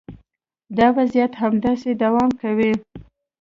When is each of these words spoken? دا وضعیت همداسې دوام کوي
دا 0.77 0.87
وضعیت 0.97 1.33
همداسې 1.41 1.89
دوام 2.03 2.29
کوي 2.41 2.71